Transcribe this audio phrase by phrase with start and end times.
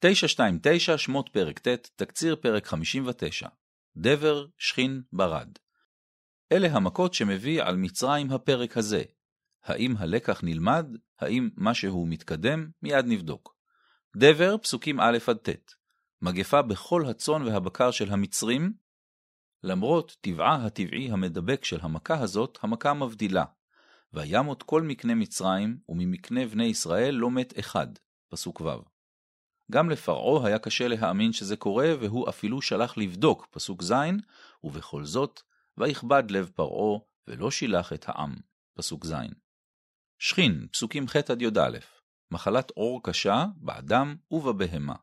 [0.00, 3.48] 929 שמות פרק ט', תקציר פרק 59.
[3.96, 5.48] דבר, שכין, ברד.
[6.52, 9.02] אלה המכות שמביא על מצרים הפרק הזה.
[9.64, 10.86] האם הלקח נלמד?
[11.20, 12.70] האם משהו מתקדם?
[12.82, 13.56] מיד נבדוק.
[14.16, 15.74] דבר, פסוקים א' עד ט'.
[16.22, 18.72] מגפה בכל הצאן והבקר של המצרים.
[19.62, 23.44] למרות טבעה הטבעי המדבק של המכה הזאת, המכה מבדילה.
[24.12, 27.88] וימות כל מקנה מצרים, וממקנה בני ישראל לא מת אחד.
[28.28, 28.97] פסוק ו'.
[29.72, 33.92] גם לפרעה היה קשה להאמין שזה קורה, והוא אפילו שלח לבדוק, פסוק ז',
[34.64, 35.40] ובכל זאת,
[35.78, 36.98] ויכבד לב פרעה,
[37.28, 38.36] ולא שילח את העם,
[38.74, 39.14] פסוק ז'.
[40.18, 41.78] שכין, פסוקים ח' עד י"א,
[42.30, 44.94] מחלת עור קשה באדם ובבהמה.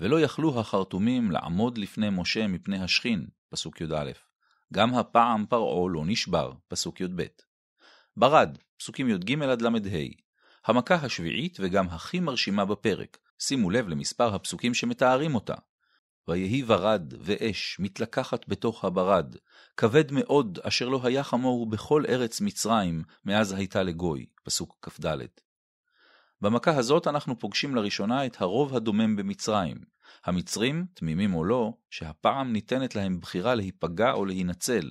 [0.00, 4.10] ולא יכלו החרטומים לעמוד לפני משה מפני השכין, פסוק י"א.
[4.72, 7.22] גם הפעם פרעה לא נשבר, פסוק י"ב.
[8.16, 9.70] ברד, פסוקים י"ג עד ל"ה.
[10.64, 15.54] המכה השביעית וגם הכי מרשימה בפרק, שימו לב למספר הפסוקים שמתארים אותה.
[16.28, 19.36] ויהי ברד ואש מתלקחת בתוך הברד,
[19.76, 25.16] כבד מאוד אשר לא היה חמור בכל ארץ מצרים מאז הייתה לגוי, פסוק כ"ד.
[26.40, 29.76] במכה הזאת אנחנו פוגשים לראשונה את הרוב הדומם במצרים.
[30.24, 34.90] המצרים, תמימים או לא, שהפעם ניתנת להם בחירה להיפגע או להינצל.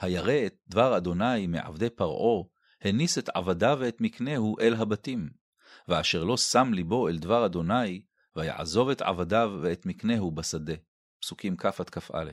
[0.00, 2.44] הירא את דבר אדוני מעבדי פרעה,
[2.80, 5.43] הניס את עבדיו ואת מקנהו אל הבתים.
[5.88, 8.02] ואשר לא שם ליבו אל דבר אדוני,
[8.36, 10.74] ויעזוב את עבדיו ואת מקנהו בשדה.
[11.20, 12.30] פסוקים כ' עד כ"א.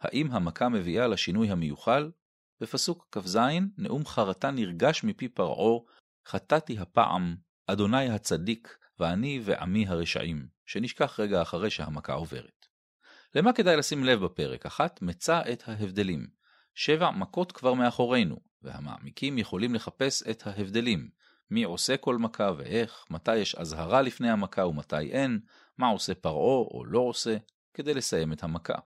[0.00, 2.10] האם המכה מביאה לשינוי המיוחל?
[2.60, 3.38] בפסוק כ"ז,
[3.78, 5.80] נאום חרטה נרגש מפי פרעה,
[6.26, 12.66] חטאתי הפעם, אדוני הצדיק, ואני ועמי הרשעים, שנשכח רגע אחרי שהמכה עוברת.
[13.34, 14.66] למה כדאי לשים לב בפרק?
[14.66, 16.26] אחת, מצא את ההבדלים.
[16.74, 21.10] שבע מכות כבר מאחורינו, והמעמיקים יכולים לחפש את ההבדלים,
[21.50, 25.40] מי עושה כל מכה ואיך, מתי יש אזהרה לפני המכה ומתי אין,
[25.78, 27.36] מה עושה פרעה או לא עושה,
[27.74, 28.78] כדי לסיים את המכה.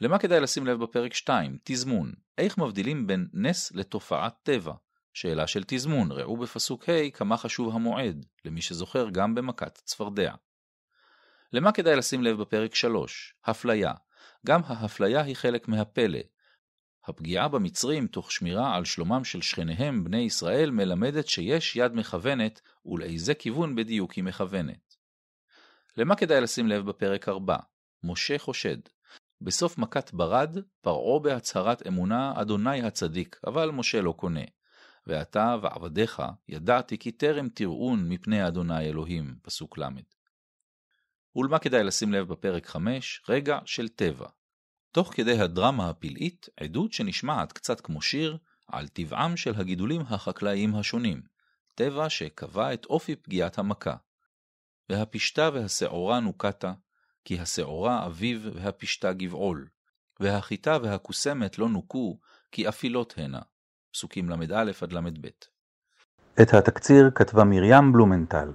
[0.00, 1.58] למה כדאי לשים לב בפרק 2?
[1.64, 2.12] תזמון.
[2.38, 4.72] איך מבדילים בין נס לתופעת טבע?
[5.12, 10.34] שאלה של תזמון, ראו בפסוק ה' כמה חשוב המועד, למי שזוכר גם במכת צפרדע.
[11.52, 13.34] למה כדאי לשים לב בפרק 3?
[13.44, 13.92] הפליה.
[14.46, 16.18] גם ההפליה היא חלק מהפלא,
[17.06, 23.34] הפגיעה במצרים תוך שמירה על שלומם של שכניהם בני ישראל מלמדת שיש יד מכוונת ולאיזה
[23.34, 24.96] כיוון בדיוק היא מכוונת.
[25.96, 27.56] למה כדאי לשים לב בפרק 4?
[28.04, 28.78] משה חושד.
[29.40, 34.44] בסוף מכת ברד, פרעה בהצהרת אמונה אדוני הצדיק, אבל משה לא קונה.
[35.06, 39.88] ואתה ועבדיך ידעתי כי טרם תראון מפני אדוני אלוהים, פסוק ל'.
[41.36, 43.22] ולמה כדאי לשים לב בפרק 5?
[43.28, 44.26] רגע של טבע.
[44.94, 48.38] תוך כדי הדרמה הפלאית, עדות שנשמעת קצת כמו שיר,
[48.68, 51.22] על טבעם של הגידולים החקלאיים השונים,
[51.74, 53.96] טבע שקבע את אופי פגיעת המכה.
[54.88, 56.72] והפשתה והשעורה נוקתה,
[57.24, 59.68] כי השעורה אביב והפשתה גבעול,
[60.20, 62.18] והחיטה והכוסמת לא נוקו,
[62.52, 63.40] כי אפילות הנה.
[63.92, 65.28] פסוקים ל"א עד ל"ב.
[66.42, 68.48] את התקציר כתבה מרים בלומנטל.